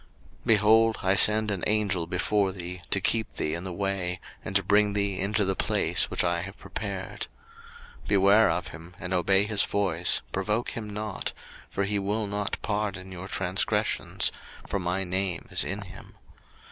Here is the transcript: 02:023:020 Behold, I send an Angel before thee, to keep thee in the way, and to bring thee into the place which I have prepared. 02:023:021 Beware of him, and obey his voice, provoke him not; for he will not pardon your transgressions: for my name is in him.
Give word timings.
02:023:020 0.39 0.47
Behold, 0.47 0.97
I 1.03 1.15
send 1.15 1.51
an 1.51 1.63
Angel 1.67 2.07
before 2.07 2.51
thee, 2.51 2.81
to 2.89 2.99
keep 2.99 3.33
thee 3.33 3.53
in 3.53 3.65
the 3.65 3.71
way, 3.71 4.19
and 4.43 4.55
to 4.55 4.63
bring 4.63 4.93
thee 4.93 5.19
into 5.19 5.45
the 5.45 5.55
place 5.55 6.09
which 6.09 6.23
I 6.23 6.41
have 6.41 6.57
prepared. 6.57 7.27
02:023:021 8.05 8.07
Beware 8.07 8.49
of 8.49 8.67
him, 8.69 8.95
and 8.99 9.13
obey 9.13 9.43
his 9.43 9.61
voice, 9.61 10.23
provoke 10.31 10.71
him 10.71 10.89
not; 10.89 11.33
for 11.69 11.83
he 11.83 11.99
will 11.99 12.25
not 12.25 12.57
pardon 12.63 13.11
your 13.11 13.27
transgressions: 13.27 14.31
for 14.65 14.79
my 14.79 15.03
name 15.03 15.45
is 15.51 15.63
in 15.63 15.81
him. 15.83 16.15